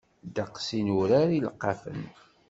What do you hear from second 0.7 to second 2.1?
i nurar ileqqafen.